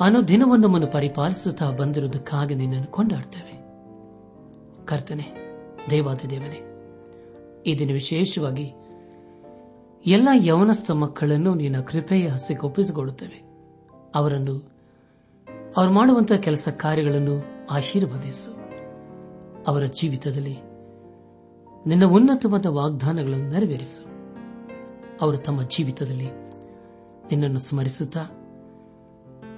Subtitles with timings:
[0.00, 3.58] ಅನುದಿನವನ್ನು ನಮ್ಮನ್ನು ಪರಿಪಾಲಿಸುತ್ತಾ ಬಂದಿರುವುದಕ್ಕಾಗಿ ನಿನ್ನನ್ನು ಕೊಂಡಾಡ್ತೇವೆ.
[4.84, 5.26] ಕರ್ತನೆ
[5.90, 6.64] ದೇವಾದ ದೇವನೇ,
[7.66, 8.72] ಈ ವಿಶೇಷವಾಗಿ
[10.06, 13.42] ಎಲ್ಲ ಯವನಸ್ಥ ಮಕ್ಕಳನ್ನು ನಿನ್ನ ಕೃಪೆಯ ಹಸಿಗೆ ಒಪ್ಪಿಸಿಕೊಳ್ಳುತ್ತೇವೆ.
[14.14, 14.72] ಅವರನ್ನು
[15.76, 18.50] ಅವರು ಮಾಡುವಂತಹ ಕೆಲಸ ಕಾರ್ಯಗಳನ್ನು ಆಶೀರ್ವದಿಸು.
[19.66, 20.56] ಅವರ ಜೀವಿತದಲ್ಲಿ
[21.86, 24.02] ನಿನ್ನ ಉನ್ನತವಾದ ವಾಗ್ದಾನಗಳನ್ನು ನೆರವೇರಿಸು.
[25.20, 26.26] ಅವರು ತಮ್ಮ ಜೀವಿತದಲ್ಲಿ
[27.30, 28.37] ನಿನ್ನನ್ನು ಸ್ಮರಿಸುತ್ತಾ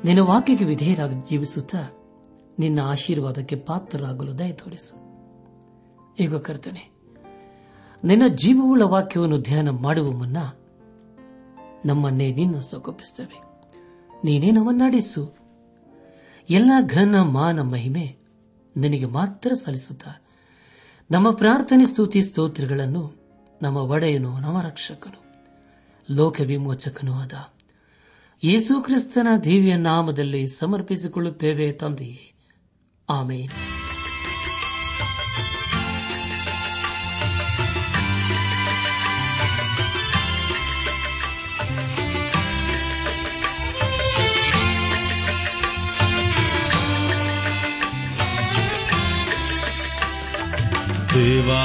[0.05, 1.79] ನಿನ್ನ ವಾಕ್ಯಕ್ಕೆ ವಿಧೇಯರಾಗಿ ಜೀವಿಸುತ್ತಾ
[2.59, 4.95] ನಿನ್ನ ಆಶೀರ್ವಾದಕ್ಕೆ ಪಾತ್ರರಾಗಲು ದಯ ತೋರಿಸು.
[6.23, 6.91] ಈಗ ಕರ್ತನೆ,
[8.05, 10.37] ನಿನ್ನ ಜೀವವುಳ್ಳ ವಾಕ್ಯವನ್ನು ಧ್ಯಾನ ಮಾಡುವ ಮುನ್ನ
[11.85, 13.39] ನಮ್ಮನ್ನೇ ನಿನ್ನ ಸೊಗೊಪ್ಪಿಸುತ್ತೇವೆ
[14.25, 15.35] ನೀನೇ ನಮ್ಮನ್ನಾಡಿಸು
[16.51, 18.17] ಎಲ್ಲ ಘನ ಮಾನ ಮಹಿಮೆ
[18.77, 20.23] ನಿನಗೆ ಮಾತ್ರ ಸಲ್ಲಿಸುತ್ತಾ
[21.11, 23.13] ನಮ್ಮ ಪ್ರಾರ್ಥನೆ ಸ್ತುತಿ ಸ್ತೋತ್ರಗಳನ್ನು
[23.63, 25.21] ನಮ್ಮ ಒಡೆಯನು ನಮ್ಮ ರಕ್ಷಕನು
[26.15, 27.33] ಲೋಕ ವಿಮೋಚಕನೂ ಆದ
[28.45, 32.33] ಯೇಸು ಕ್ರಿಸ್ತನ ದೇವಿಯ ನಾಮದಲ್ಲಿ ಸಮರ್ಪಿಸಿಕೊಳ್ಳುತ್ತೇವೆ ತಂದೆಯೇ.
[33.11, 33.47] ಆಮೇಲೆ
[51.15, 51.65] ದೇವಾ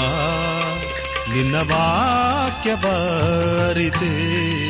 [1.34, 4.65] ನಿನ್ನ ವಾಕ್ಯ ಬಾರಿತೆ.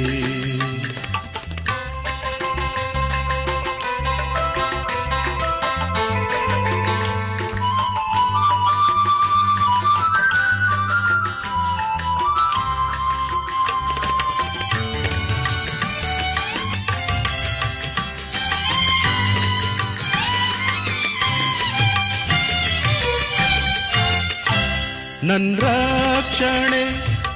[25.31, 26.85] ನನ್ ರಕ್ಷಣೆ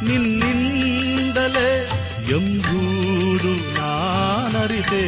[0.05, 1.91] ನಿನ್ನಿಂದಲೇ
[2.31, 5.05] ಎಂಬುದು ನಾನರಿತೆ.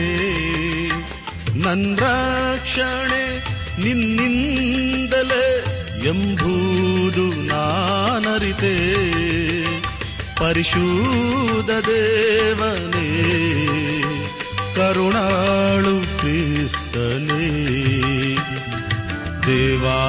[1.58, 3.44] ನನ್ ರಕ್ಷಣೆ
[3.84, 5.64] ನಿನ್ನಿಂದಲೇ
[6.04, 8.76] ಎಂಬುದು ನಾನರಿತೆ.
[10.40, 13.32] ಪರಿಶುದ್ಧ ದೇವನೇ,
[14.74, 17.66] ಕರುಣಾಳು ಕ್ರಿಸ್ತನೇ.
[19.46, 20.05] ದೇವಾ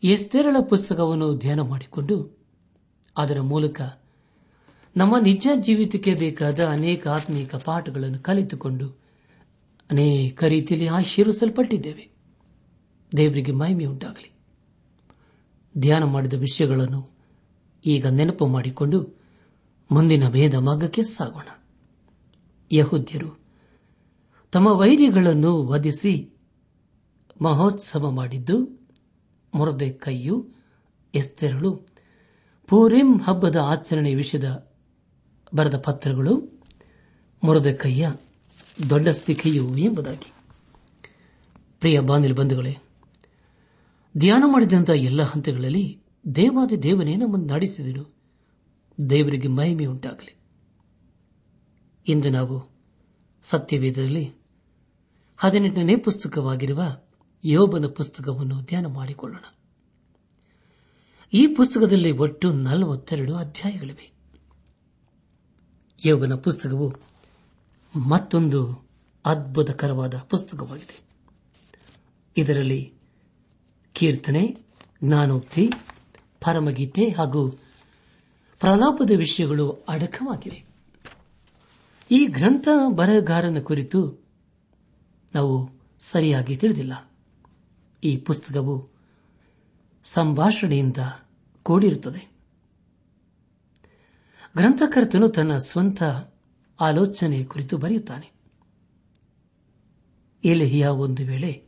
[0.02, 2.38] ಎಸ್ತೆರಳ ಪುಸ್ತಕವನ್ನು ಧ್ಯಾನ ಮಾಡಿಕೊಂಡು
[3.16, 3.80] ಅದರ ಮೂಲಕ
[4.96, 8.88] ನಮ್ಮ ನಿಜ ಜೀವಿತಕ್ಕೆ ಬೇಕಾದ ಅನೇಕ ಆತ್ಮೀಕ ಪಾಠಗಳನ್ನು ಕಲಿತುಕೊಂಡು
[9.90, 12.08] ಅನೇಕ ರೀತಿಯಲ್ಲಿ ಆಶೀರ್ವಿಸಲ್ಪಟ್ಟಿದ್ದೇವೆ.
[13.16, 14.32] ದೇವರಿಗೆ ಮಹಿಮೆಯುಂಟಾಗಲಿ
[15.78, 17.10] ಧ್ಯಾನ ಮಾಡಿದ ವಿಷಯಗಳನ್ನು
[17.86, 19.20] ಈಗ ನೆನಪು ಮಾಡಿಕೊಂಡು
[19.92, 21.55] ಮುಂದಿನ ಭೇದ ಮಾರ್ಗಕ್ಕೆ ಸಾಗೋಣ.
[22.72, 23.40] ಯಹುದ್ಯರು.
[24.52, 26.30] ತಮ್ಮ ವೈರಿಗಳನ್ನು ವಧಿಸಿ
[27.42, 28.88] ಮಹೋತ್ಸವ ಮಾಡಿದ್ದು
[29.54, 30.48] ಮೊರದೆ ಕೈಯು
[31.14, 31.86] ಎಸ್ತೆರಳು.
[32.68, 34.70] ಪೂರಿಂ ಹಬ್ಬದ ಆಚರಣೆ ವಿಷಯದ
[35.54, 36.62] ಬರೆದ ಪತ್ರಗಳು
[37.44, 38.10] ಮೊರದೆ ಕೈಯ
[38.90, 40.32] ದೊಡ್ಡ ಸ್ಥಿಕೆಯು ಎಂಬುದಾಗಿ.
[41.80, 42.76] ಪ್ರಿಯ ಬಾನಿಲ್ ಬಂಧುಗಳೇ,
[44.16, 46.02] ಧ್ಯಾನ ಮಾಡಿದಂತಹ ಎಲ್ಲ ಹಂತಗಳಲ್ಲಿ
[46.34, 48.16] ದೇವಾದಿ ದೇವನೇ ನಮ್ಮನ್ನು ನಡೆಸಿದನು
[49.10, 50.35] ದೇವರಿಗೆ ಮಹಿಮೆ ಉಂಟಾಗಲಿ
[52.08, 52.76] ಇಂದು ನಾವು
[53.42, 54.34] ಸತ್ಯವೇದದಲ್ಲಿ
[55.36, 56.82] ಹದಿನೆಂಟನೇ ಪುಸ್ತಕವಾಗಿರುವ
[57.44, 59.44] ಯೋಬನ ಪುಸ್ತಕವನ್ನು ಧ್ಯಾನ ಮಾಡಿಕೊಳ್ಳೋಣ.
[61.32, 64.12] ಈ ಪುಸ್ತಕದಲ್ಲಿ ಒಟ್ಟು ನಲವತ್ತೆರಡು ಅಧ್ಯಾಯಗಳಿವೆ.
[66.04, 66.94] ಯೋಬನ ಪುಸ್ತಕವು
[67.96, 68.88] ಮತ್ತೊಂದು
[69.24, 71.00] ಅದ್ಭುತಕರವಾದ ಪುಸ್ತಕವಾಗಿದೆ.
[72.36, 72.92] ಇದರಲ್ಲಿ
[73.92, 74.58] ಕೀರ್ತನೆ,
[75.04, 75.70] ಜ್ಞಾನೋಕ್ತಿ,
[76.40, 77.48] ಪರಮಗೀತೆ ಹಾಗೂ
[78.60, 80.75] ಪ್ರಲಾಪದ ವಿಷಯಗಳು ಅಡಕವಾಗಿವೆ.
[82.10, 84.26] ಈ ಗ್ರಂಥ ಬರಹಗಾರನ ಕುರಿತು
[85.34, 85.68] ನಾವು
[85.98, 87.12] ಸರಿಯಾಗಿ ತಿಳಿದಿಲ್ಲ.
[88.04, 88.88] ಈ ಪುಸ್ತಕವು
[90.04, 90.96] ಸಂಭಾಷಣೆಯಿಂದ
[91.62, 92.32] ಕೂಡಿರುತ್ತದೆ.
[94.56, 96.02] ಗ್ರಂಥಕರ್ತನು ತನ್ನ ಸ್ವಂತ
[96.80, 98.32] ಆಲೋಚನೆ ಕುರಿತು ಬರೆಯುತ್ತಾನೆ.
[100.44, 101.66] ಎಲೆಹಿಯ ಒಂದು ವೇಳೆ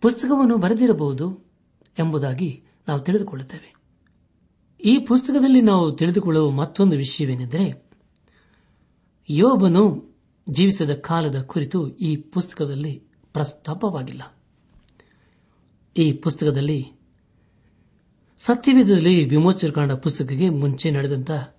[0.00, 1.44] ಪುಸ್ತಕವನ್ನು ಬರೆದಿರಬಹುದು
[1.98, 3.76] ಎಂಬುದಾಗಿ ನಾವು ತಿಳಿದುಕೊಳ್ಳುತ್ತೇವೆ.
[4.84, 7.85] ಈ ಪುಸ್ತಕದಲ್ಲಿ ನಾವು ತಿಳಿದುಕೊಳ್ಳುವ ಮತ್ತೊಂದು ವಿಷಯವೇನೆಂದರೆ
[9.30, 10.16] ಯೋಬನು
[10.48, 13.02] ಜೀವಿಸಿದ ಕಾಲದ ಕುರಿತು ಈ ಪುಸ್ತಕದಲ್ಲಿ
[13.32, 14.36] ಪ್ರಸ್ತಾಪವಾಗಿಲ್ಲ.
[15.96, 16.92] ಈ ಪುಸ್ತಕದಲ್ಲಿ
[18.36, 21.54] ಸತ್ಯವೇದದಲ್ಲಿ ವಿಮೋಚನಕಾಂಡ ಪುಸ್ತಕಕ್ಕೆ ಮುಂಚೆ ನಡೆದಂತಹ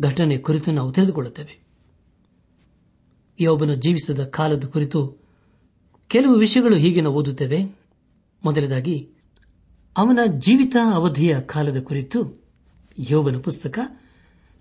[0.00, 1.60] ಘಟನೆ ಕುರಿತು ನಾವು ತಿಳಿದುಕೊಳ್ಳುತ್ತೇವೆ.
[3.40, 5.16] ಯೋಬನು ಜೀವಿಸಿದ ಕಾಲದ ಕುರಿತು
[6.08, 7.64] ಕೆಲವು ವಿಷಯಗಳು ಹೀಗೆ ನಾವು ಓದುತ್ತೇವೆ.
[8.44, 9.10] ಮೊದಲದಾಗಿ
[9.96, 12.44] ಅವನ ಜೀವಿತ ಅವಧಿಯ ಕಾಲದ ಕುರಿತು
[12.98, 13.78] ಯೋಬನ ಪುಸ್ತಕ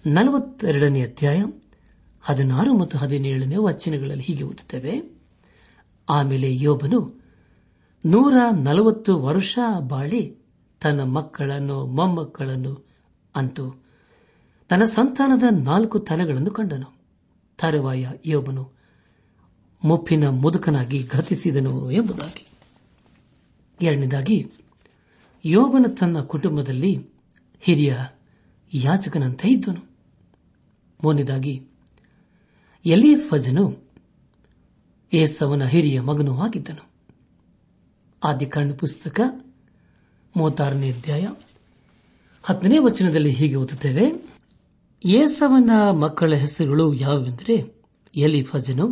[0.06, 1.44] ನಲವತ್ತೆರಡನೇ ಅಧ್ಯಾಯ
[2.28, 5.20] ಹದಿನಾರು ಮತ್ತು ಹದಿನೇಳನೇ ವಚನಗಳಲ್ಲಿ ಹೀಗೆ ಓದುತ್ತೇವೆ.
[6.10, 7.22] ಆಮೇಲೆ ಯೋಬನು,
[8.06, 8.34] ನೂರ
[8.64, 10.36] ನಲವತ್ತು ವರ್ಷ ಬಾಳಿ
[10.82, 12.88] ತನ್ನ ಮಕ್ಕಳನ್ನು, ಮೊಮ್ಮಕ್ಕಳನ್ನು
[13.36, 13.84] ಅಂತೂ
[14.70, 16.98] ತನ್ನ ಸಂತಾನದ ನಾಲ್ಕು ತಲೆಗಳನ್ನು ಕಂಡನು.
[17.58, 18.72] ತರುವಾಯ ಯೋಬನು
[19.86, 22.48] ಮುಪ್ಪಿನ ಮುದುಕನಾಗಿ ಗತಿಸಿದನು ಎಂಬುದಾಗಿ.
[23.82, 24.52] ಎರಡನೇದಾಗಿ,
[25.46, 27.10] ಯೋಬನು ತನ್ನ ಕುಟುಂಬದಲ್ಲಿ
[27.60, 27.98] ಹಿರಿಯ
[28.74, 29.90] ಯಾಚಕನಂತೆ ಇದ್ದನು.
[31.04, 31.68] ಮೂರನೇದಾಗಿ
[32.88, 33.66] ಎಲಿಫಜನು
[35.14, 36.84] ಏಸವನ ಹಿರಿಯ ಮಗನೂ ಆಗಿದ್ದನು.
[38.24, 39.20] ಆದಿಕಾಂಡ ಪುಸ್ತಕ
[40.38, 41.28] ಮೂವತ್ತಾರನೇ ಅಧ್ಯಾಯ
[42.44, 44.06] ಹತ್ತನೇ ವಚನದಲ್ಲಿ ಹೀಗೆ ಓದುತ್ತೇವೆ,
[45.06, 47.56] ಏಸವನ ಮಕ್ಕಳ ಹೆಸರುಗಳು ಯಾವುವೆಂದರೆ
[48.16, 48.88] ಎಲಿಫಜನು,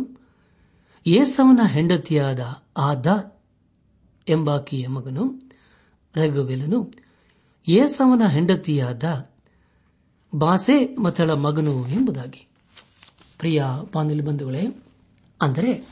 [1.06, 2.40] ಏಸವನ ಹೆಂಡತಿಯಾದ
[2.76, 3.36] ಆದ
[4.28, 5.24] ಎಂಬಾಕಿಯ ಮಗನು,
[6.14, 6.92] ರಘುವೆಲನು,
[7.68, 9.30] ಏಸವನ ಹೆಂಡತಿಯಾದ
[10.34, 12.48] ಬಾಸೆ ಮತಳ ಮಗನು ಎಂಬುದಾಗಿ.
[13.38, 13.64] ಪ್ರಿಯ
[13.94, 14.82] ಬಾನಿಲ್ ಬಂಧುಗಳೇ,
[15.42, 15.88] ಅಂದರೆ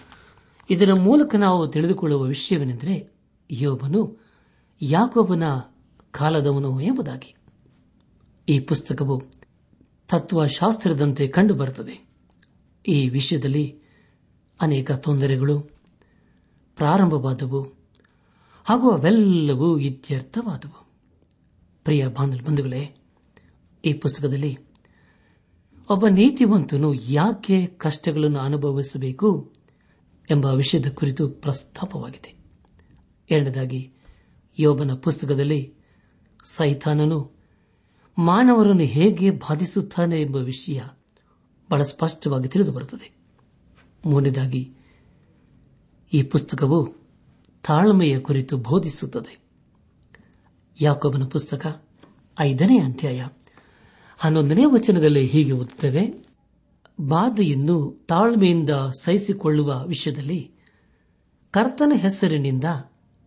[0.71, 3.15] ಇದರ ಮೂಲಕ ನಾವು ತಿಳಿದುಕೊಳ್ಳುವ ವಿಷಯವೇನೆಂದರೆ
[3.51, 4.21] ಯೋಬನು
[4.83, 5.43] ಯಾಕೋಬನ
[6.11, 7.35] ಕಾಲದವನು ಎಂಬುದಾಗಿ.
[8.49, 9.23] ಈ ಪುಸ್ತಕವು
[10.09, 12.09] ತತ್ವಶಾಸ್ತ್ರದಂತೆ ಕಂಡುಬರುತ್ತದೆ.
[12.89, 13.79] ಈ ವಿಷಯದಲ್ಲಿ
[14.61, 15.61] ಅನೇಕ ತೊಂದರೆಗಳು
[16.77, 17.63] ಪ್ರಾರಂಭವಾದವು
[18.65, 20.87] ಹಾಗೂ ಅವೆಲ್ಲವೂ ಇತ್ಯರ್ಥವಾದವು.
[21.85, 22.97] ಪ್ರಿಯ ಬಾಂಧವ ಬಂಧುಗಳೇ,
[23.85, 24.59] ಈ ಪುಸ್ತಕದಲ್ಲಿ
[25.91, 29.53] ಒಬ್ಬ ನೀತಿವಂತನು ಯಾಕೆ ಕಷ್ಟಗಳನ್ನು ಅನುಭವಿಸಬೇಕು
[30.31, 32.37] ಎಂಬ ವಿಷಯದ ಕುರಿತು ಪ್ರಸ್ತಾಪವಾಗಿದೆ.
[33.31, 33.93] ಎರಡನೇದಾಗಿ,
[34.59, 35.75] ಯೋಬನ ಪುಸ್ತಕದಲ್ಲಿ
[36.45, 37.33] ಸೈತಾನನು
[38.19, 40.81] ಮಾನವರನ್ನು ಹೇಗೆ ಬಾಧಿಸುತ್ತಾನೆ ಎಂಬ ವಿಷಯ
[41.71, 43.17] ಬಹಳ ಸ್ಪಷ್ಟವಾಗಿ ತಿಳಿದುಬರುತ್ತದೆ.
[44.07, 44.75] ಮೂರನೇದಾಗಿ,
[46.13, 46.89] ಈ ಪುಸ್ತಕವು
[47.67, 49.39] ತಾಳ್ಮೆಯ ಕುರಿತು ಬೋಧಿಸುತ್ತದೆ.
[50.81, 51.83] ಯಾಕೋಬನ ಪುಸ್ತಕ
[52.41, 53.27] ಐದನೇ ಅಧ್ಯಾಯ
[54.17, 56.25] ಹನ್ನೊಂದನೇ ವಚನದಲ್ಲಿ ಹೀಗೆ ಓದುತ್ತೇವೆ,
[57.01, 60.51] ಬಾಧೆಯನ್ನು ತಾಳ್ಮೆಯಿಂದ ಸಹಿಸಿಕೊಳ್ಳುವ ವಿಷಯದಲ್ಲಿ
[61.51, 62.65] ಕರ್ತನ ಹೆಸರಿನಿಂದ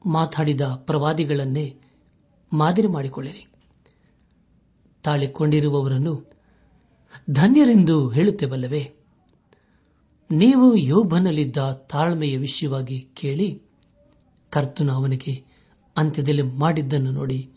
[0.06, 1.80] ಮಾತಾಡಿದ ಪ್ರವಾದಿಗಳನ್ನೇ
[2.54, 3.48] ಮಾದರಿ ಮಾಡಿಕೊಳ್ಳಿರಿ.
[5.04, 6.30] ತಾಳಿಕೊಂಡಿರುವವರನ್ನು
[7.30, 8.94] ಧನ್ಯರೆಂದು ಹೇಳುತ್ತೇವಲ್ಲವೇ?
[10.32, 13.62] ನೀವು ಯೋಭನಲ್ಲಿದ್ದ ತಾಳ್ಮೆಯ ವಿಷಯವಾಗಿ ಕೇಳಿ,
[14.50, 15.44] ಕರ್ತನು ಅವನಿಗೆ
[15.98, 17.52] ಅಂತ್ಯದಲ್ಲಿ ಮಾಡಿದ್ದನ್ನು ನೋಡಿ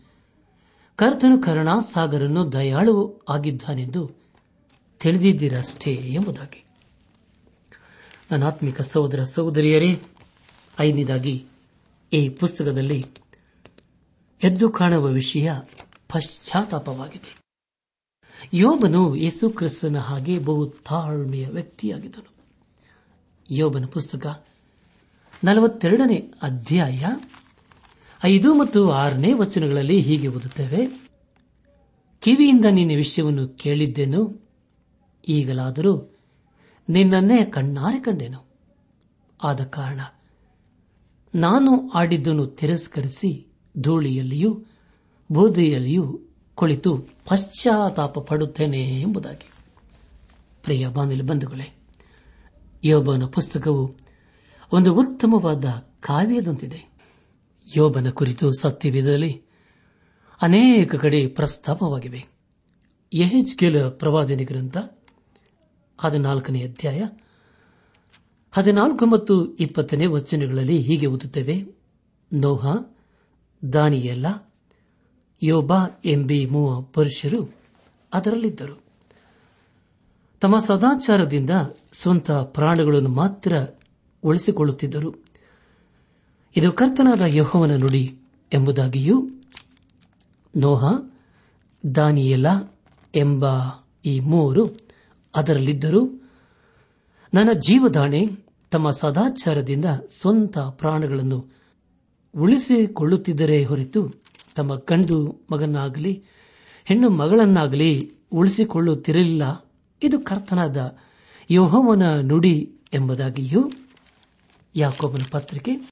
[1.00, 4.10] ಕರ್ತನು ಕರುಣಾಸಾಗರನ್ನು ದಯಾಳು ಆಗಿದ್ದಾನೆಂದು
[5.00, 6.64] ತಿಳಿದಿದ್ದೀರಷ್ಟೇ ಎಂಬುದಾಗಿ.
[8.30, 10.02] ಅನಾತ್ಮಿಕ ಸಹೋದರ ಸಹೋದರಿಯರೇ,
[10.80, 11.46] ಐದನೇದಾಗಿ
[12.12, 13.06] ಈ ಪುಸ್ತಕದಲ್ಲಿ
[14.44, 15.52] ಎದ್ದು ಕಾಣುವ ವಿಷಯ
[16.08, 17.40] ಪಶ್ಚಾತ್ತಾಪವಾಗಿದೆ.
[18.54, 22.34] ಯೋಬನು ಯೇಸು ಕ್ರಿಸ್ತನ ಹಾಗೆ ಬಹು ತಾಳ್ಮೆಯ ವ್ಯಕ್ತಿಯಾಗಿದ್ದನು.
[23.50, 24.46] ಯೋಬನ ಪುಸ್ತಕ
[25.44, 27.06] ನಲವತ್ತೆರಡನೇ ಅಧ್ಯಾಯ
[28.24, 30.86] ಐದು ಮತ್ತು ಆರನೇ ವಚನಗಳಲ್ಲಿ ಹೀಗೆ ಓದುತ್ತೇವೆ.
[32.20, 34.48] ಕಿವಿಯಿಂದ ನಿನ್ನ ವಿಷಯವನ್ನು ಕೇಳಿದ್ದೆನು.
[35.28, 36.18] ಈಗಲಾದರೂ
[36.88, 38.46] ನಿನ್ನನ್ನೇ ಕಣ್ಣಾರೆ ಕಂಡೆನು.
[39.42, 40.00] ಆದ ಕಾರಣ
[41.34, 44.64] ನಾನು ಆಡಿದ್ದನ್ನು ತಿರಸ್ಕರಿಸಿ ಧೂಳಿಯಲ್ಲಿಯೂ
[45.32, 46.20] ಬೂದಿಯಲ್ಲಿಯೂ
[46.54, 49.50] ಕುಳಿತು ಪಶ್ಚಾತ್ತಾಪ ಪಡುತ್ತೇನೆ ಎಂಬುದಾಗಿ.
[50.62, 51.74] ಪ್ರಿಯ ಬಾನಿಲು ಬಂಧುಗಳೇ,
[52.84, 53.94] ಯೋಬನ ಪುಸ್ತಕವು
[54.72, 55.64] ಒಂದು ಉತ್ತಮವಾದ
[56.00, 56.89] ಕಾವ್ಯದಂತಿದೆ.
[57.76, 59.42] ಯೋಬನ ಕುರಿತು ಸತ್ಯವಿದ್ದಲ್ಲಿ
[60.42, 62.26] ಅನೇಕ ಕಡೆ ಪ್ರಸ್ತಾಪವಾಗಿವೆ.
[63.14, 64.76] ಯಹೆಜ್ಕೇಲ ಪ್ರವಾದನೆ ಗ್ರಂಥ,
[66.00, 67.02] ಹದಿನಾಲ್ಕನೇ ಅಧ್ಯಾಯ,
[68.52, 71.64] ಹದಿನಾಲ್ಕು ಮತ್ತು ಇಪ್ಪತ್ತನೇ ವಚನಗಳಲ್ಲಿ ಹೀಗೆ ಓದುತ್ತೇವೆ.
[72.32, 72.76] ನೋಹ
[73.72, 74.54] ದಾನಿಯಲ್ಲ
[75.42, 75.72] ಯೋಬ
[76.04, 77.54] ಎಂಬಿ ಮೂವ ಪುರುಷರು
[78.14, 78.82] ಅದರಲ್ಲಿದ್ದರು.
[80.40, 81.50] ತಮ್ಮ ಸದಾಚಾರದಿಂದ
[81.92, 83.54] ಸ್ವಂತ ಪ್ರಾಣಗಳನ್ನು ಮಾತ್ರ
[84.22, 85.29] ಉಳಿಸಿಕೊಳ್ಳುತ್ತಿದ್ದರು.
[86.56, 88.18] ಇದು ಕರ್ತನಾದ ಯಹೋವನ ನುಡಿ
[88.52, 89.16] ಎಂಬುದಾಗಿಯೂ
[90.56, 90.82] ನೋಹ,
[91.94, 92.46] ದಾನಿಯಲ
[93.14, 93.44] ಎಂಬ
[94.04, 94.64] ಈ ಮೂವರು
[95.34, 96.06] ಅದರಲ್ಲಿದ್ದರೂ
[97.34, 98.26] ನನ್ನ ಜೀವದಾಣೆ
[98.70, 99.84] ತಮ್ಮ ಸದಾಚಾರದಿಂದ
[100.20, 101.38] ಸ್ವಂತ ಪ್ರಾಣಗಳನ್ನು
[102.34, 104.00] ಉಳಿಸಿಕೊಳ್ಳುತ್ತಿದ್ದರೇ ಹೊರತು
[104.54, 106.24] ತಮ್ಮ ಗಂಡು ಮಗನಾಗಲಿ,
[106.84, 109.42] ಹೆಣ್ಣು ಮಗಳನ್ನಾಗಲಿ ಉಳಿಸಿಕೊಳ್ಳುತ್ತಿರಲಿಲ್ಲ.
[110.02, 110.96] ಇದು ಕರ್ತನಾದ
[111.50, 113.72] ಯೋಹವನ ನುಡಿ ಎಂಬುದಾಗಿಯೂ
[114.74, 115.89] ಯಾಕೋಬನ ಪತ್ರಿಕೆ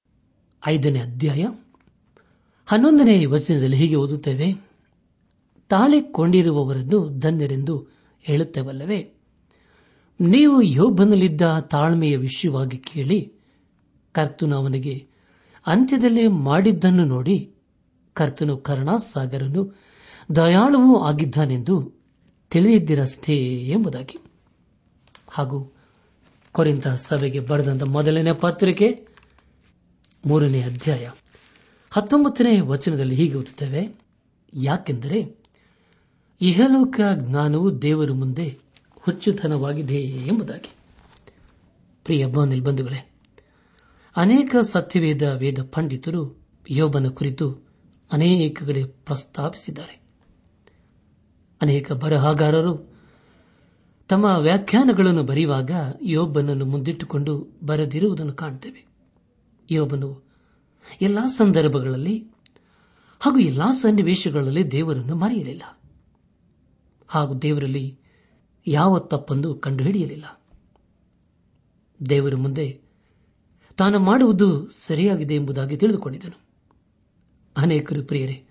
[0.67, 1.47] ಐದನೇ ಅಧ್ಯಾಯ.
[2.67, 4.69] ಹನ್ನೊಂದನೇ ವಚನದಲ್ಲಿ ಹೀಗೆ ಓದುತ್ತೇವೆ.
[5.69, 7.87] ತಾಳಿಕೊಂಡಿರುವವರನ್ನು ಧನ್ಯರೆಂದು
[8.23, 9.13] ಹೇಳುತ್ತೇವಲ್ಲವೇ?
[10.21, 13.33] ನೀವು ಯೋಬನಲ್ಲಿದ್ದ ತಾಳ್ಮೆಯ ವಿಷಯವಾಗಿ ಕೇಳಿ,
[14.13, 15.07] ಕರ್ತನು ಅವನಿಗೆ
[15.67, 17.55] ಅಂತ್ಯದಲ್ಲಿ ಮಾಡಿದ್ದನ್ನು ನೋಡಿ,
[18.15, 19.79] ಕರ್ತನು ಕರುಣಾಸಾಗರನು
[20.37, 21.93] ದಯಾಳುವೂ ಆಗಿದ್ದಾನೆಂದು
[22.51, 23.37] ತಿಳಿಯದಿರಷ್ಟೇ
[23.69, 24.19] ಎಂಬುದಾಗಿ.
[25.29, 25.73] ಹಾಗೂ
[26.53, 29.08] ಕೊರಿಂತ ಸಭೆಗೆ ಬರೆದಂತ ಮೊದಲನೇ ಪತ್ರಿಕೆ
[30.27, 31.11] ಮೂರನೇ ಅಧ್ಯಾಯ.
[31.91, 34.01] ಹತ್ತೊಂಬತ್ತನೇ ವಚನದಲ್ಲಿ ಹೀಗೆ ಓದುತ್ತೇವೆ,
[34.55, 35.39] ಯಾಕೆಂದರೆ
[36.41, 38.59] ಇಹಲೋಕ ಜ್ಞಾನವು ದೇವರ ಮುಂದೆ
[38.95, 40.71] ಹುಚ್ಚುತನವಾಗಿದೆ ಎಂಬುದಾಗಿ.
[42.05, 43.11] ಪ್ರಿಯ ಬಂಧುಗಳೇ,
[44.17, 47.69] ಅನೇಕ ಸತ್ಯವೇದ ವೇದ ಪಂಡಿತರು ಯೋಬನ ಕುರಿತು
[48.13, 50.01] ಅನೇಕ ಕಡೆ ಪ್ರಸ್ತಾಪಿಸಿದ್ದಾರೆ.
[51.63, 52.99] ಅನೇಕ ಬರಹಗಾರರು
[54.09, 55.71] ತಮ್ಮ ವ್ಯಾಖ್ಯಾನಗಳನ್ನು ಬರೆಯುವಾಗ
[56.03, 58.88] ಯೋಬನನ್ನು ಮುಂದಿಟ್ಟುಕೊಂಡು ಬರೆದಿರುವುದನ್ನು ಕಾಣುತ್ತೇವೆ
[59.71, 60.23] ಯೋಬನು,
[61.01, 62.31] ಎಲ್ಲಾ ಸಂದರ್ಭಗಳಲ್ಲಿ
[63.21, 65.81] ಹಾಗೂ ಎಲ್ಲಾ ಸನ್ನಿವೇಶಗಳಲ್ಲಿ ದೇವರನ್ನು ಮರೆಯಲಿಲ್ಲ.
[67.09, 67.99] ಹಾಗೂ ದೇವರಲ್ಲಿ
[68.67, 70.43] ಯಾವ ತಪ್ಪನ್ನು ಕಂಡುಹಿಡಿಯಲಿಲ್ಲ.
[72.11, 72.81] ದೇವರ ಮುಂದೆ
[73.77, 76.41] ತಾನು ಮಾಡುವುದು ಸರಿಯಾಗಿದೆ ಎಂಬುದಾಗಿ ತಿಳಿದುಕೊಂಡಿದ್ದನು.
[77.57, 78.47] ಅನೇಕರು ಪ್ರಿಯರೇ,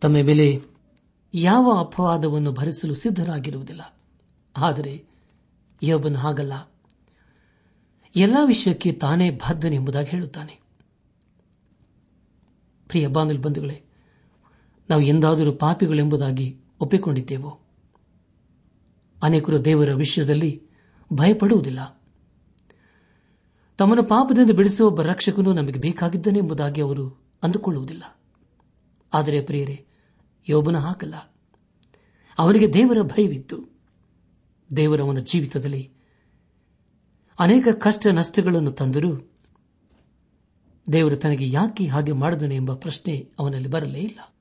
[0.00, 0.62] ತಮ್ಮ ಮೇಲೆ
[1.34, 4.02] ಯಾವ ಅಪವಾದವನ್ನು ಭರಿಸಲು ಸಿದ್ಧರಾಗಿರುವುದಿಲ್ಲ.
[4.56, 5.04] ಆದರೆ
[5.82, 6.73] ಯೋಬನು ಹಾಗಲ್ಲ.
[8.16, 9.38] ಎಲ್ಲ ವಿಷಯಕ್ಕೆ ತಾನೇ
[9.72, 10.60] ಎಂಬುದಾಗಿ ಹೇಳುತ್ತಾನೆ.
[12.88, 13.82] ಪ್ರಿಯ ಬಾಂಧಲ್ ಬಂಧುಗಳೇ,
[14.90, 17.60] ನಾವು ಎಂದಾದರೂ ಪಾಪಿಗಳೆಂಬುದಾಗಿ ಒಪ್ಪಿಕೊಂಡಿದ್ದೇವೋ?
[19.22, 20.62] ಅನೇಕರು ದೇವರ ವಿಷಯದಲ್ಲಿ
[21.12, 22.02] ಭಯಪಡುವುದಿಲ್ಲ.
[23.78, 28.20] ತಮ್ಮನ್ನು ಪಾಪದಿಂದ ಬಿಡಿಸುವ ಒಬ್ಬ ರಕ್ಷಕನು ನಮಗೆ ಬೇಕಾಗಿದ್ದಾನೆ ಎಂಬುದಾಗಿ ಅವರು ಅಂದುಕೊಳ್ಳುವುದಿಲ್ಲ.
[29.14, 29.86] ಆದರೆ ಪ್ರಿಯರೇ,
[30.48, 31.14] ಯೋಬನ ಹಾಕಲ್ಲ.
[32.38, 33.80] ಅವರಿಗೆ ದೇವರ ಭಯವಿತ್ತು.
[34.76, 35.93] ದೇವರವನ ಜೀವಿತದಲ್ಲಿ
[37.38, 39.30] ಅನೇಕ ಕಷ್ಟ ನಷ್ಟಗಳನ್ನು ತಂದರೂ
[40.92, 44.34] ದೇವರು ತನಗೆ ಯಾಕೆ ಹಾಗೆ ಮಾಡಿದನು ಎಂಬ ಪ್ರಶ್ನೆ ಅವನಲ್ಲಿ ಬರಲೇ ಇಲ್ಲ.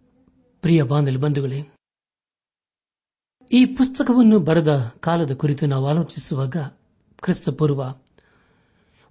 [0.62, 1.70] ಪ್ರಿಯ ಬಾಂಧಲಿ ಬಂಧುಗಳೇ,
[3.52, 6.58] ಈ ಪುಸ್ತಕವನ್ನು ಬರೆದ ಕಾಲದ ಕುರಿತು ನಾವು ಆಲೋಚಿಸುವಾಗ
[7.22, 7.96] ಕ್ರಿಸ್ತಪೂರ್ವ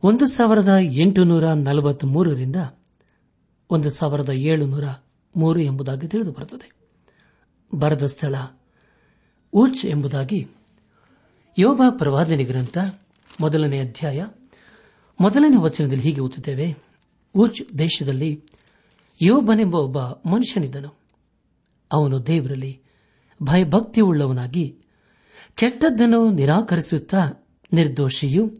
[0.03, 2.57] ಒಂದು ಸಾವಿರದ ಎಂಟುನೂರ ನಲವತ್ಮೂರರಿಂದ
[3.71, 4.85] ಒಂದು ಸಾವಿರದ ಏಳುನೂರ
[5.37, 6.73] ಮೂರು ಎಂಬುದಾಗಿ ತಿಳಿದು ಬರುತ್ತದೆ
[7.75, 8.35] ಬರದ ಸ್ಥಳ
[9.53, 10.49] ಊಚ್ ಎಂಬುದಾಗಿ
[11.59, 12.79] ಯೋಗ ಪ್ರವಾದನೆ ಗ್ರಂಥ
[13.43, 14.27] ಮೊದಲನೇ ಅಧ್ಯಾಯ.
[15.21, 16.77] ಮೊದಲನೇ ವಚನದಲ್ಲಿ ಹೀಗೆ ಓದುತ್ತೇವೆ.
[17.35, 18.45] ಊಚ್ ದೇಶದಲ್ಲಿ
[19.23, 20.99] ಯೋಬನೆಂಬ ಒಬ್ಬ ಮನುಷ್ಯನಿದ್ದನು.
[21.93, 22.83] ಅವನು ದೇವರಲ್ಲಿ
[23.43, 24.79] ಭಯಭಕ್ತಿಯುಳ್ಳವನಾಗಿ
[25.55, 27.33] ಕೆಟ್ಟದ್ದನ್ನು ನಿರಾಕರಿಸುತ್ತಾ
[27.73, 28.53] ನಿರ್ದೋಷಿಯು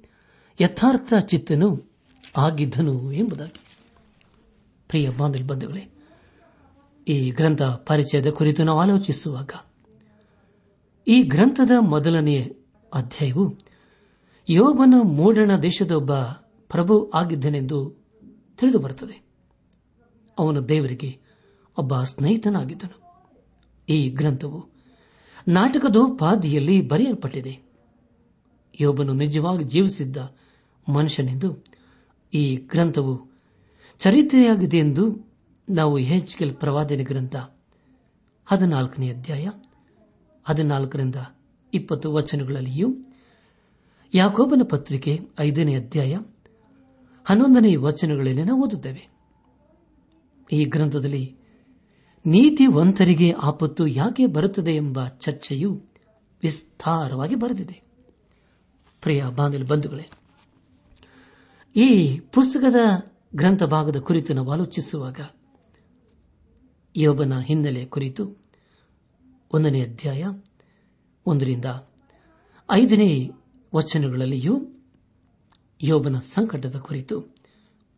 [0.61, 1.93] ಯಥಾರ್ಥ ಚಿತ್ತನು
[2.37, 3.61] ಆಗಿದ್ದನು ಎಂಬುದಾಗಿ.
[4.89, 5.95] ಪ್ರಿಯ ಬಾಂಧಲ್ ಬಂಧುಗಳೇ,
[7.09, 9.51] ಈ ಗ್ರಂಥ ಪರಿಚಯದ ಕುರಿತು ನಾವು ಆಲೋಚಿಸುವಾಗ
[11.09, 12.43] ಈ ಗ್ರಂಥದ ಮೊದಲನೆಯ
[12.95, 13.59] ಅಧ್ಯಾಯವು
[14.49, 16.15] ಯೋಬನ ಮೂಡಣ ದೇಶದ ಒಬ್ಬ
[16.69, 17.97] ಪ್ರಭು ಆಗಿದ್ದನೆಂದು
[18.57, 19.23] ತಿಳಿದು ಬರುತ್ತದೆ
[20.39, 21.21] ಅವನು ದೇವರಿಗೆ
[21.79, 23.03] ಒಬ್ಬ ಸ್ನೇಹಿತನಾಗಿದ್ದನು.
[23.89, 24.65] ಈ ಗ್ರಂಥವು
[25.49, 27.59] ನಾಟಕದೋಪಾದಿಯಲ್ಲಿ ಬರೆಯಲ್ಪಟ್ಟಿದೆ.
[28.81, 30.17] ಯೋಬನು ನಿಜವಾಗಿ ಜೀವಿಸಿದ್ದ
[30.89, 31.65] ಮನುಷ್ಯನೆಂದು
[32.35, 33.31] ಈ ಗ್ರಂಥವು
[33.99, 35.33] ಚರಿತ್ರೆಯಾಗಿದೆ ಎಂದು
[35.71, 37.37] ನಾವು ಹೆಚ್ಕೆಲ್ ಪ್ರವಾದನೆ ಗ್ರಂಥ
[38.47, 39.49] ಹದಿನಾಲ್ಕನೇ ಅಧ್ಯಾಯ
[40.45, 41.15] ಹದಿನಾಲ್ಕರಿಂದ
[41.75, 42.89] ಇಪ್ಪತ್ತು ವಚನಗಳಲ್ಲಿಯೂ
[44.15, 46.19] ಯಾಕೋಬನ ಪತ್ರಿಕೆ ಐದನೇ ಅಧ್ಯಾಯ
[47.25, 49.09] ಹನ್ನೊಂದನೇ ವಚನಗಳಲ್ಲಿ ನಾವು ಓದುತ್ತೇವೆ.
[50.53, 51.37] ಈ ಗ್ರಂಥದಲ್ಲಿ
[52.27, 55.83] ನೀತಿವಂತರಿಗೆ ಆಪತ್ತು ಯಾಕೆ ಬರುತ್ತದೆ ಎಂಬ ಚರ್ಚೆಯು
[56.43, 57.83] ವಿಸ್ತಾರವಾಗಿ ಬರೆದಿದೆ.
[59.01, 59.25] ಪ್ರಿಯ
[59.69, 60.11] ಬಂಧುಗಳೇ,
[61.77, 65.21] ಈ ಪುಸ್ತಕದ ಗ್ರಂಥ ಭಾಗದ ಕುರಿತು ನಾವು ಆಲೋಚಿಸುವಾಗ
[66.97, 68.31] ಯೋಬನ ಹಿನ್ನೆಲೆ ಕುರಿತು
[69.53, 70.25] ಒಂದನೇ ಅಧ್ಯಾಯ
[71.27, 71.65] ಒಂದರಿಂದ
[72.71, 73.31] ಐದನೇ
[73.75, 74.69] ವಚನಗಳಲ್ಲಿಯೂ
[75.83, 77.37] ಯೋಬನ ಸಂಕಟದ ಕುರಿತು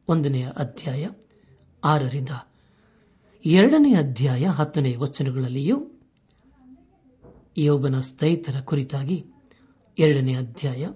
[0.08, 1.08] ಒಂದನೆಯ ಅಧ್ಯಾಯ
[1.84, 2.28] ಆರರಿಂದ
[3.46, 5.90] ಎರಡನೇ ಅಧ್ಯಾಯ ಹತ್ತನೇ ವಚನಗಳಲ್ಲಿಯೂ
[7.58, 9.26] ಯೋಬನ ಸ್ಥೈತರ ಕುರಿತಾಗಿ
[9.98, 10.88] ಎರಡನೇ ಅಧ್ಯಾಯ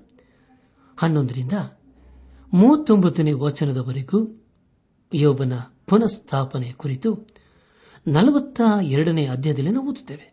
[0.98, 1.52] ಹನ್ನೊಂದರಿಂದ
[2.52, 4.46] ಮೂವತ್ತೊಂಬತ್ತನೇ ವಚನದವರೆಗೂ
[5.14, 5.52] ಯೋಬನ
[5.86, 7.28] ಪುನಃಸ್ಥಾಪನೆ ಕುರಿತು
[8.08, 10.32] ನಲವತ್ತ ಎರಡನೇ ಅಧ್ಯಾಯದಲ್ಲಿ ನಾವು ಓದುತ್ತೇವೆ.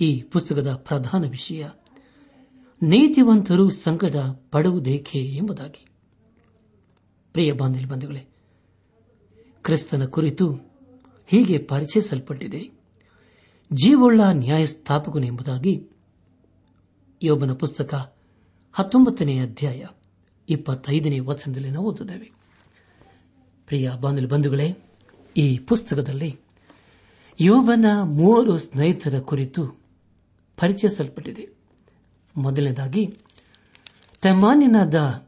[0.00, 1.68] ಈ ಪುಸ್ತಕದ ಪ್ರಧಾನ ವಿಷಯ
[2.82, 4.16] ನೀತಿವಂತರು ಸಂಕಟ
[4.50, 5.86] ಪಡುವುದೇಕೆ ಎಂಬುದಾಗಿ.
[7.32, 8.26] ಪ್ರಿಯ ಬಂಧುಗಳೇ,
[9.62, 10.52] ಕ್ರಿಸ್ತನ ಕುರಿತು
[11.26, 12.70] ಹೀಗೆ ಪರಿಚಯಿಸಲ್ಪಟ್ಟಿದೆ.
[13.72, 15.88] ಜೀವೊಳ್ಳ ನ್ಯಾಯಸ್ಥಾಪಕನು ಎಂಬುದಾಗಿ
[17.22, 18.16] ಯೋಬನ ಪುಸ್ತಕ
[18.72, 19.86] ಹತ್ತೊಂಬತ್ತನೇ ಅಧ್ಯಾಯ
[20.48, 22.32] ಇಪ್ಪತ್ತೈದನೇ ವಚನದಲ್ಲಿ ನಾವು ಓದುತ್ತೇವೆ.
[23.66, 23.90] ಪ್ರಿಯ
[24.28, 24.76] ಬಂಧುಗಳೇ,
[25.36, 26.40] ಈ ಪುಸ್ತಕದಲ್ಲಿ
[27.40, 29.68] ಯೋಬನ ಮೂವರು ಸ್ನೇಹಿತರ ಕುರಿತು
[30.56, 31.57] ಪರಿಚಯಿಸಲ್ಪಟ್ಟಿದೆ.
[32.38, 33.18] ಮೊದಲನೇದಾಗಿ,
[34.20, 35.26] ತೆಮಾನ್ಯನಾದ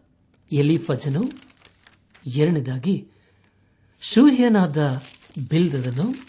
[0.52, 1.24] ಎಲಿಫಜನು.
[2.26, 3.08] ಎರಡನೇದಾಗಿ,
[4.00, 5.02] ಶೂಹ್ಯನಾದ
[5.48, 6.28] ಬಿಲ್ದದನು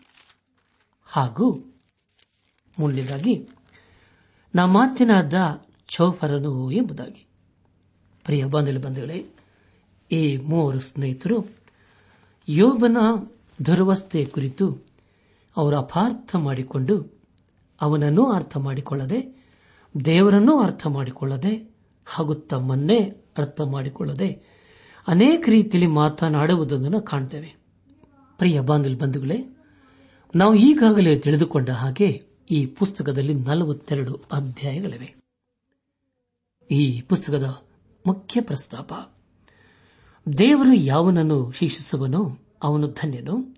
[1.06, 1.80] ಹಾಗೂ
[2.80, 3.50] ಮುಂದಿನದಾಗಿ
[4.56, 5.34] ನಮಾತಿನಾದ
[5.88, 7.28] ಚೌಫರನು ಎಂಬುದಾಗಿ.
[8.24, 9.26] ಪ್ರಿಯ ಬಾಂಧವ್ಯ ಬಂಧುಗಳೇ,
[10.12, 11.46] ಈ ಮೂವರು ಸ್ನೇಹಿತರು
[12.50, 12.98] ಯೋಬನ
[13.66, 14.80] ದುರವಸ್ಥೆ ಕುರಿತು
[15.58, 17.22] ಅವರು ಅಪಾರ್ಥ ಮಾಡಿಕೊಂಡು
[17.82, 19.41] ಅವನನ್ನು ಅರ್ಥ ಮಾಡಿಕೊಳ್ಳದೆ
[20.06, 21.76] ದೇವರನ್ನೂ ಅರ್ಥ ಮಾಡಿಕೊಳ್ಳದೆ
[22.06, 23.00] ಹಾಗೂ ತಮ್ಮನ್ನೇ
[23.38, 24.44] ಅರ್ಥ ಮಾಡಿಕೊಳ್ಳದೆ
[25.08, 27.56] ಅನೇಕ ರೀತಿಯಲ್ಲಿ ಮಾತನಾಡುವುದನ್ನು ಕಾಣ್ತೇವೆ.
[28.38, 29.58] ಪ್ರಿಯ ಬಾಂಧಲ್ ಬಂಧುಗಳೇ,
[30.36, 35.16] ನಾವು ಈಗಾಗಲೇ ತಿಳಿದುಕೊಂಡ ಹಾಗೆ ಈ ಪುಸ್ತಕದಲ್ಲಿ ನಲವತ್ತೆರಡು ಅಧ್ಯಾಯಗಳಿವೆ.
[36.72, 37.64] ಈ ಪುಸ್ತಕದ
[38.08, 38.94] ಮುಖ್ಯ ಪ್ರಸ್ತಾಪ,
[40.38, 43.56] ದೇವರು ಯಾವನನ್ನು ಶಿಕ್ಷಿಸುವನೋ ಅವನು ಧನ್ಯನು.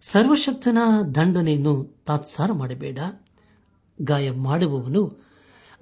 [0.00, 0.78] ಸರ್ವಶಕ್ತನ
[1.14, 2.98] ದಂಡನೆಯನ್ನು ತಾತ್ಸಾರ ಮಾಡಬೇಡ.
[4.02, 5.25] ಗಾಯ ಮಾಡುವವನು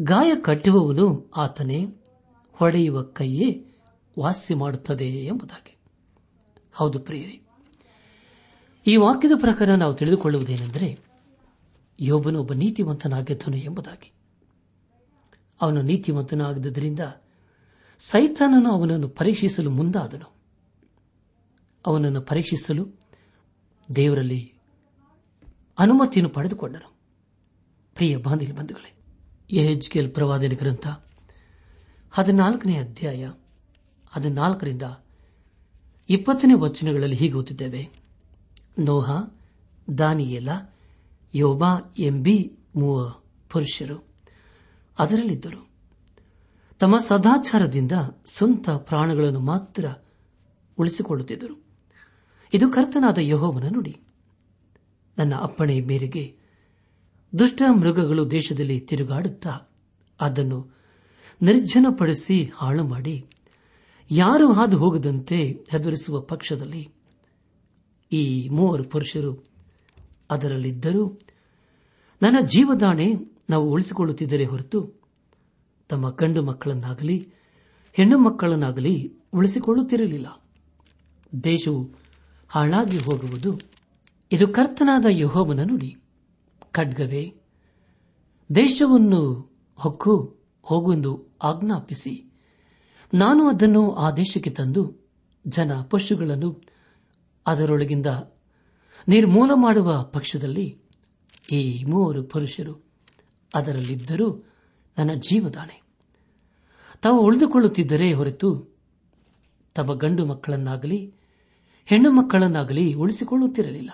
[0.03, 1.87] ಗಾಯ ಕಟ್ಟುವವನು ಆತನೇ
[2.53, 3.67] ಹೊಡೆಯುವ ಕೈಯೇ
[4.19, 5.77] ವಾಸಿ ಮಾಡುತ್ತದೆ ಎಂಬುದಾಗಿ.
[6.75, 7.43] ಹೌದು ಪ್ರಿಯರಿ,
[8.87, 10.99] ಈ ವಾಕ್ಯದ ಪ್ರಕಾರ ನಾವು ತಿಳಿದುಕೊಳ್ಳುವುದೇನೆಂದರೆ
[12.01, 14.13] ಯೋಬನು ಒಬ್ಬ ನೀತಿವಂತನಾಗಿದ್ದನು ಎಂಬುದಾಗಿ.
[15.61, 17.01] ಅವನು ನೀತಿವಂತನಾಗಿದ್ದರಿಂದ
[17.99, 20.33] ಸೈತಾನನು ಅವನನ್ನು ಪರೀಕ್ಷಿಸಲು ಮುಂದಾದನು.
[21.87, 22.89] ಅವನನ್ನು ಪರೀಕ್ಷಿಸಲು
[23.97, 24.55] ದೇವರಲ್ಲಿ
[25.79, 26.95] ಅನುಮತಿಯನ್ನು ಪಡೆದುಕೊಂಡನು.
[27.95, 28.94] ಪ್ರಿಯ ಬಾಂಧವ್ಯ ಬಂಧುಗಳೇ
[29.51, 30.89] ಎಹೆಚ್ಕೆಲ್ ಪ್ರವಾದನ ಗ್ರಂಥ,
[32.11, 33.33] ಹದಿನಾಲ್ಕನೇ ಅಧ್ಯಾಯ,
[34.11, 34.83] ಹದಿನಾಲ್ಕರಿಂದ
[36.09, 37.91] ಇಪ್ಪತ್ತನೇ ವಚನಗಳಲ್ಲಿ ಹೀಗೆ ಓದುತ್ತೇವೆ
[38.79, 39.11] ನೋಹ,
[39.99, 40.49] ದಾನಿಯೇಲ,
[41.35, 43.11] ಯೋಬಾ ಎಂಬಿ ಮೂವ
[43.51, 44.05] ಪುರುಷರು.
[44.99, 45.69] ಅದರಲ್ಲಿದ್ದರು.
[46.79, 47.93] ತಮ್ಮ ಸದಾಚಾರದಿಂದ
[48.27, 49.85] ಸ್ವಂತ ಪ್ರಾಣಗಳನ್ನು ಮಾತ್ರ
[50.79, 51.65] ಉಳಿಸಿಕೊಳ್ಳುತ್ತಿದ್ದರು.
[52.55, 54.01] ಇದು ಕರ್ತನಾದ ಯಹೋವನ ನುಡಿ.
[55.19, 56.44] ನನ್ನ ಅಪ್ಪಣೆ ಮೇರೆಗೆ
[57.39, 59.59] ದುಷ್ಟ ಮೃಗಗಳು ದೇಶದಲ್ಲಿ ತಿರುಗಾಡುತ್ತಾ
[60.21, 60.77] ಅದನ್ನು
[61.43, 63.25] ನಿರ್ಜನಪಡಿಸಿ ಹಾಳು ಮಾಡಿ
[64.11, 66.89] ಯಾರು ಹಾದು ಹೋಗದಂತೆ ಹೆದರಿಸುವ ಪಕ್ಷದಲ್ಲಿ
[68.13, 69.45] ಈ ಮೂವರು ಪುರುಷರು
[70.31, 71.21] ಅದರಲ್ಲಿದ್ದರೂ
[72.23, 73.15] ನನ್ನ ಜೀವದಾಣೆ
[73.51, 74.93] ನಾವು ಉಳಿಸಿಕೊಳ್ಳುತ್ತಿದ್ದರೆ ಹೊರತು
[75.89, 77.35] ತಮ್ಮ ಗಂಡು ಮಕ್ಕಳನ್ನಾಗಲಿ
[77.93, 80.43] ಹೆಣ್ಣು ಮಕ್ಕಳನ್ನಾಗಲಿ ಉಳಿಸಿಕೊಳ್ಳುತ್ತಿರಲಿಲ್ಲ.
[81.45, 81.91] ದೇಶವು
[82.49, 83.61] ಹಾಳಾಗಿ ಹೋಗುವುದು.
[84.33, 85.97] ಇದು ಕರ್ತನಾದ ಯಹೋವನ ನುಡಿ.
[86.75, 87.35] ಖಡ್ಗವೇ?
[88.55, 92.33] ದೇಶವನ್ನು ಹೊಕ್ಕು ಹೋಗುವೆಂದು ಆಜ್ಞಾಪಿಸಿ.
[93.15, 95.11] ನಾನು ಅದನ್ನು ಆ ದೇಶಕ್ಕೆ ತಂದು
[95.47, 96.63] ಜನ ಪಶುಗಳನ್ನು
[97.47, 98.07] ಅದರೊಳಗಿಂದ
[99.09, 100.79] ನಿರ್ಮೂಲ ಮಾಡುವ ಪಕ್ಷದಲ್ಲಿ
[101.53, 102.85] ಈ ಮೂವರು ಪುರುಷರು
[103.55, 104.49] ಅದರಲ್ಲಿದ್ದರೂ
[104.99, 105.83] ನನ್ನ ಜೀವದಾನೆ
[107.03, 108.75] ತಾವು ಉಳಿದುಕೊಳ್ಳುತ್ತಿದ್ದರೆ ಹೊರತು
[109.75, 111.15] ತಮ್ಮ ಗಂಡು ಮಕ್ಕಳನ್ನಾಗಲಿ,
[111.87, 113.91] ಹೆಣ್ಣು ಮಕ್ಕಳನ್ನಾಗಲಿ ಉಳಿಸಿಕೊಳ್ಳುತ್ತಿರಲಿಲ್ಲ.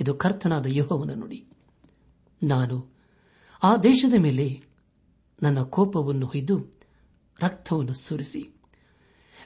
[0.00, 1.51] ಇದು ಕರ್ತನಾದ ಯಹೋವನ ನುಡಿ.
[2.42, 2.92] ನಾನು.
[3.62, 4.62] ಆ ದೇಶದ ಮೇಲೆ
[5.42, 6.78] ನನ್ನ ಕೋಪವನ್ನು ಹೊಯ್ದು
[7.40, 8.54] ರಕ್ತವನ್ನು ಸುರಿಸಿ,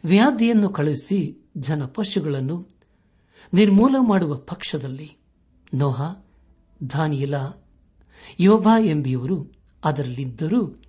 [0.04, 2.66] ವ್ಯಾಧಿಯನ್ನು ಕಳುಹಿಸಿ ಜನ ಪಶುಗಳನ್ನು
[3.54, 5.16] ನಿರ್ಮೂಲ ಮಾಡುವ ಪಕ್ಷದಲ್ಲಿ
[5.74, 6.02] ನೋಹ,
[6.90, 7.34] ದಾನಿಯಲ
[8.40, 9.52] ಯೋಭಾ ಎಂಬಿಯವರು
[9.84, 10.82] ಅದರಲ್ಲಿದ್ದರೂ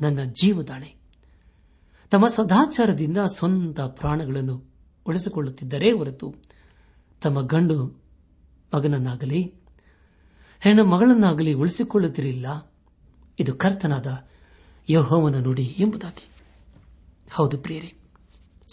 [0.00, 0.94] ನನ್ನ ಜೀವದಾಣೆ.
[2.10, 4.70] ತಮ್ಮ ಸದಾಚಾರದಿಂದ ಸ್ವಂತ ಪ್ರಾಣಗಳನ್ನು
[5.06, 6.34] ಉಳಿಸಿಕೊಳ್ಳುತ್ತಿದ್ದರೇ ಹೊರತು
[7.22, 8.02] ತಮ್ಮ ಗಂಡು
[8.76, 9.59] ಮಗನನ್ನಾಗಲಿ
[10.60, 12.72] ಹೆಣ್ಣು ಮಗಳನ್ನಾಗಲಿ ಉಳಿಸಿಕೊಳ್ಳುತ್ತಿರಲಿಲ್ಲ.
[13.38, 14.28] ಇದು ಕರ್ತನಾದ
[14.90, 16.28] ಯಹೋವನ ನುಡಿ ಎಂಬುದಾಗಿ.
[17.30, 17.94] ಹೌದು ಪ್ರಿಯರೇ,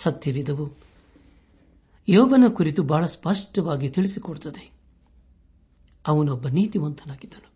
[0.02, 0.78] ಸತ್ಯವಿದವು.
[2.10, 4.72] ಯೋಬನ ಕುರಿತು ಬಹಳ ಸ್ಪಷ್ಟವಾಗಿ ತಿಳಿಸಿಕೊಡುತ್ತದೆ.
[6.08, 7.52] ಅವನೊಬ್ಬ ನೀತಿವಂತನಾಗಿದ್ದನು.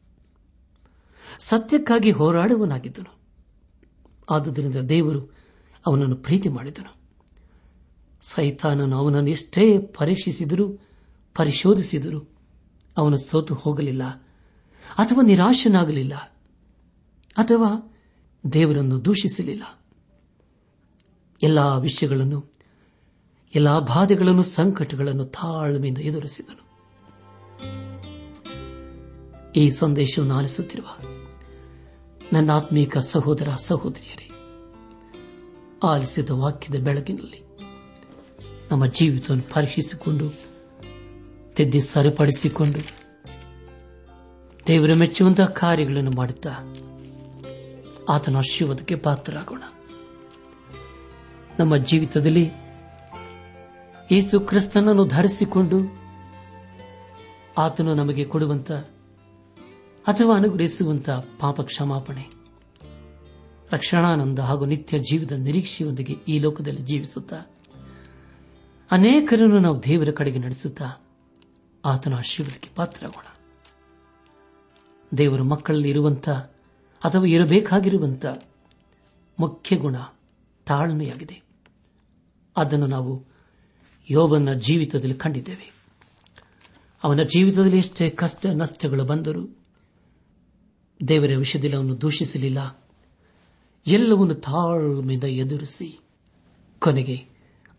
[1.39, 3.19] ಸತ್ಯಕ್ಕಾಗಿ ಹೋರಾಡುವನಾಗಿದ್ದನು
[4.31, 5.33] ಆದುದರಿಂದ ದೇವರು
[5.85, 6.95] ಅವನನ್ನು ಪ್ರೀತಿ ಮಾಡಿದನು.
[8.21, 10.67] ಸೈತಾನನು ಅವನನ್ನು ಎಷ್ಟೇ ಪರೀಕ್ಷಿಸಿದರೂ,
[11.35, 12.30] ಪರಿಶೋಧಿಸಿದರೂ
[12.97, 14.03] ಅವನು ಸೋತು ಹೋಗಲಿಲ್ಲ
[14.97, 16.15] ಅಥವಾ ನಿರಾಶನಾಗಲಿಲ್ಲ
[17.37, 17.97] ಅಥವಾ
[18.53, 19.81] ದೇವರನ್ನು ದೂಷಿಸಲಿಲ್ಲ.
[21.43, 22.53] ಎಲ್ಲಾ ವಿಷಯಗಳನ್ನು,
[23.55, 26.71] ಎಲ್ಲಾ ಬಾಧೆಗಳನ್ನು, ಸಂಕಟಗಳನ್ನು ತಾಳ್ಮೆಯಿಂದ ಎದುರಿಸಿದನು.
[29.55, 30.85] ಈ ಸಂದೇಶವನ್ನು ಆಲಿಸುತ್ತಿರುವ
[32.33, 34.29] ನನ್ನ ಆತ್ಮೀಕ ಸಹೋದರ ಸಹೋದರಿಯರೇ,
[35.83, 37.43] ಆಲಿಸಿದ ವಾಕ್ಯದ ಬೆಳಕಿನಲ್ಲಿ
[38.71, 40.50] ನಮ್ಮ ಜೀವಿತವನ್ನು ಪರೀಕ್ಷಿಸಿಕೊಂಡು
[41.61, 42.79] ತಿದ್ದಿ ಸರಿಪಡಿಸಿಕೊಂಡು
[44.67, 46.51] ದೇವರ ಮೆಚ್ಚುವಂತಹ ಕಾರ್ಯಗಳನ್ನು ಮಾಡುತ್ತಾ
[48.09, 49.63] ಆತನ ಆಶೀರ್ವಾದಕ್ಕೆ ಪಾತ್ರರಾಗೋಣ.
[51.59, 52.51] ನಮ್ಮ ಜೀವಿತದಲ್ಲಿ
[54.11, 55.77] ಯೇಸು ಕ್ರಿಸ್ತನನ್ನು ಧರಿಸಿಕೊಂಡು
[57.57, 58.71] ಆತನು ನಮಗೆ ಕೊಡುವಂತ
[60.07, 62.25] ಅಥವಾ ಅನುಗ್ರಹಿಸುವಂತ ಪಾಪ ಕ್ಷಮಾಪಣೆ
[63.71, 67.39] ರಕ್ಷಣಾನಂದ ಹಾಗೂ ನಿತ್ಯ ಜೀವದ ನಿರೀಕ್ಷೆಯೊಂದಿಗೆ ಈ ಲೋಕದಲ್ಲಿ ಜೀವಿಸುತ್ತಾ
[68.91, 71.10] ಅನೇಕರನ್ನು ನಾವು ದೇವರ ಕಡೆಗೆ ನಡೆಸುತ್ತಾ
[71.85, 73.35] ಆತನ ಆಶೀರ್ವಾದಕ್ಕೆ ಪಾತ್ರರಾಗೋಣ.
[75.17, 76.29] ದೇವರ ಮಕ್ಕಳಲ್ಲಿ ಇರುವಂತ
[77.03, 78.25] ಅಥವಾ ಇರಬೇಕಾಗಿರುವಂತ
[79.39, 79.95] ಮುಖ್ಯ ಗುಣ
[80.65, 81.41] ತಾಳ್ಮೆಯಾಗಿದೆ.
[82.57, 83.25] ಅದನ್ನು ನಾವು
[84.09, 85.73] ಯೋಬನ ಜೀವಿತದಲ್ಲಿ ಕಂಡಿದ್ದೇವೆ.
[87.03, 89.47] ಅವನ ಜೀವಿತದಲ್ಲಿ ಎಷ್ಟೇ ಕಷ್ಟ, ನಷ್ಟಗಳು ಬಂದರೂ
[91.07, 92.89] ದೇವರ ವಿಷಯದಲ್ಲಿ ಅವನು ದೂಷಿಸಲಿಲ್ಲ.
[93.87, 95.99] ಎಲ್ಲವನ್ನು ತಾಳ್ಮೆಯಿಂದ ಎದುರಿಸಿ
[96.79, 97.25] ಕೊನೆಗೆ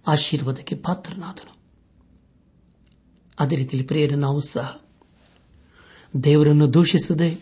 [0.06, 1.51] ಆಶೀರ್ವಾದಕ್ಕೆ ಪಾತ್ರನಾದನು.
[3.38, 4.80] ಅದೇ ರೀತಿಯಲ್ಲಿ ಪ್ರಿಯರು ನಾವು ಸಹ.
[6.24, 7.40] ದೇವರನ್ನು ದೂಷಿಸದೆ,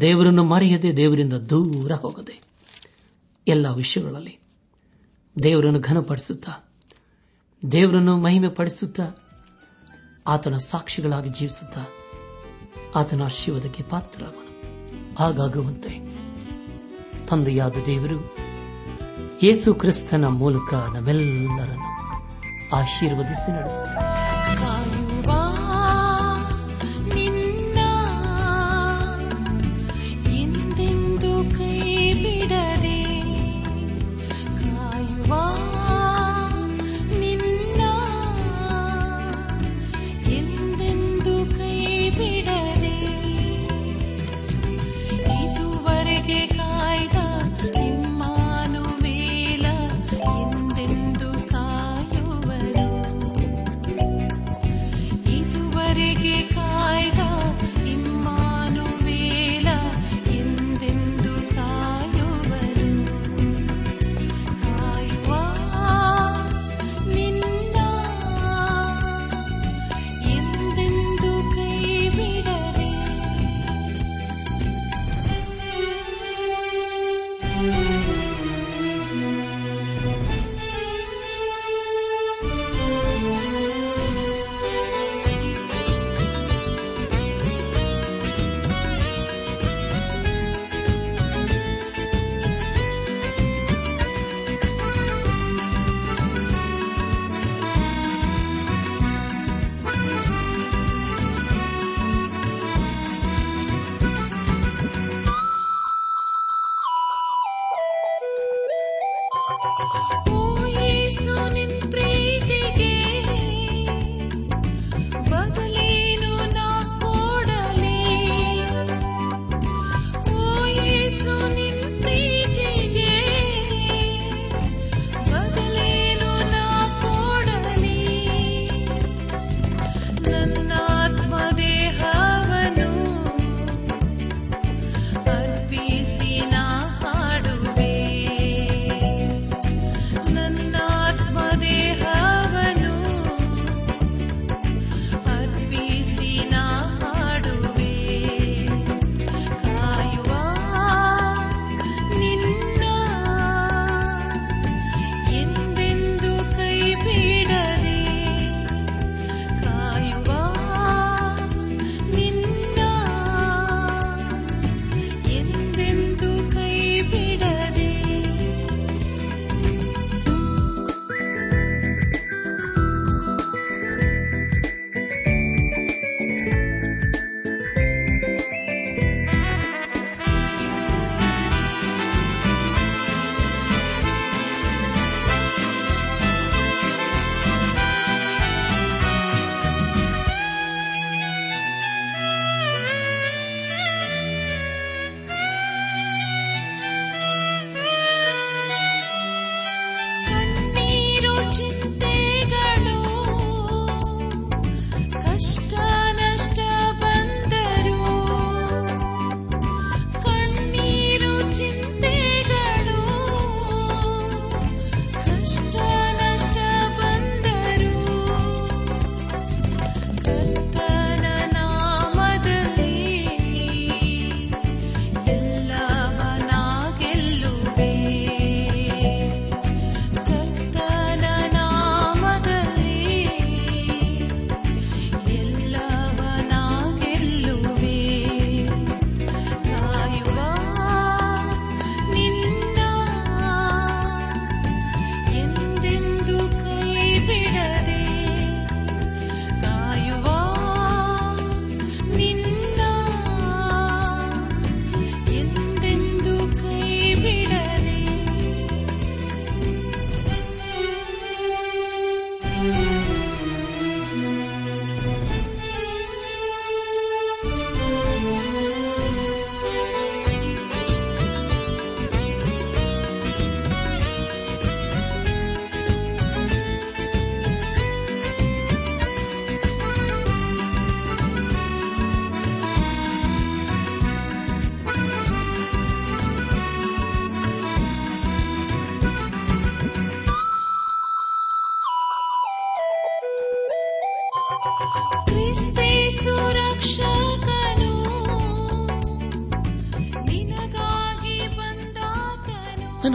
[0.00, 2.42] ದೇವರನ್ನು ಮರೆಯದೆ, ದೇವರಿಂದ ದೂರ ಹೋಗದೆ.
[3.48, 4.38] ಎಲ್ಲ ವಿಷಯಗಳಲ್ಲಿ
[5.42, 6.74] ದೇವರನ್ನು ಘನಪಡಿಸುತ್ತಾ,
[7.72, 9.04] ದೇವರನ್ನು ಮಹಿಮೆ ಪಡಿಸುತ್ತಾ
[10.26, 11.84] ಆತನ ಸಾಕ್ಷಿಗಳಾಗಿ ಜೀವಿಸುತ್ತಾ,
[12.94, 14.44] ಆತನ ಆಶೀರ್ವಾದಕ್ಕೆ ಪಾತ್ರರಾಗೋಣ.
[15.18, 16.16] ಹಾಗಾಗುವಂತೆ
[17.26, 18.36] ತಂದೆಯಾದ ದೇವರು
[19.42, 21.94] ಯೇಸು ಕ್ರಿಸ್ತನ ಮೂಲಕ ನಮ್ಮೆಲ್ಲರನ್ನು
[22.76, 24.13] ಆಶೀರ್ವದಿಸಿ ನಡೆಸಲಿ.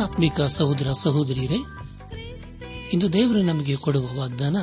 [0.04, 1.58] ಆತ್ಮಿಕ ಸಹೋದರ ಸಹೋದರಿಯರೇ,
[2.94, 4.58] ಇಂದು ದೇವರು ನಮಗೆ ಕೊಡುವ ವಾಗ್ದಾನ,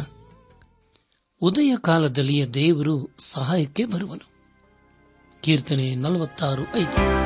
[1.42, 4.28] ಉದಯ ಕಾಲದಲ್ಲಿಯೇ ದೇವರು ಸಹಾಯಕ್ಕೆ ಬರುವನು.
[5.42, 7.25] ಕೀರ್ತನೆ ನಲವತ್ತಾರು ಐದು.